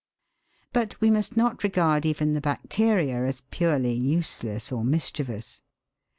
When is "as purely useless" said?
3.27-4.71